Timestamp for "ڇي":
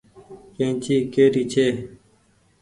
1.51-1.65